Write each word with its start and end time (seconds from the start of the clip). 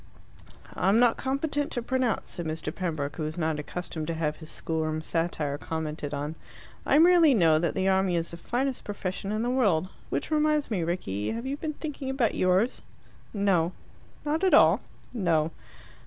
"I 0.73 0.89
am 0.89 0.97
not 0.97 1.15
competent 1.15 1.69
to 1.73 1.81
pronounce," 1.83 2.31
said 2.31 2.47
Mr. 2.47 2.73
Pembroke, 2.73 3.17
who 3.17 3.21
was 3.23 3.37
not 3.37 3.59
accustomed 3.59 4.07
to 4.07 4.15
have 4.15 4.37
his 4.37 4.49
schoolroom 4.49 5.03
satire 5.03 5.59
commented 5.59 6.11
on. 6.11 6.33
"I 6.87 6.97
merely 6.97 7.35
know 7.35 7.59
that 7.59 7.75
the 7.75 7.87
army 7.87 8.15
is 8.15 8.31
the 8.31 8.37
finest 8.37 8.83
profession 8.83 9.31
in 9.31 9.43
the 9.43 9.51
world. 9.51 9.89
Which 10.09 10.31
reminds 10.31 10.71
me, 10.71 10.81
Rickie 10.81 11.33
have 11.33 11.45
you 11.45 11.55
been 11.55 11.73
thinking 11.73 12.09
about 12.09 12.33
yours?" 12.33 12.81
"No." 13.31 13.73
"Not 14.25 14.43
at 14.43 14.55
all?" 14.55 14.81
"No." 15.13 15.51